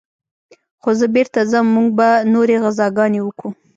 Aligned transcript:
خو 0.81 0.89
زه 0.99 1.05
بېرته 1.15 1.39
ځم 1.51 1.65
موږ 1.75 1.87
به 1.97 2.09
نورې 2.33 2.55
غزاګانې 2.63 3.19
وكو. 3.23 3.47